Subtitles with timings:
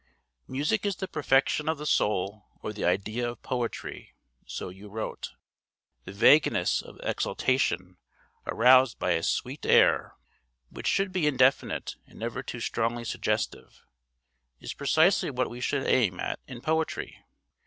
[0.47, 4.15] 'Music is the perfection of the soul or the idea of poetry,'
[4.47, 5.29] so you wrote;
[6.05, 7.97] 'the vagueness of exaltation
[8.47, 10.15] aroused by a sweet air
[10.71, 13.83] (which should be indefinite and never too strongly suggestive),
[14.59, 17.23] is precisely what we should aim at in poetry.'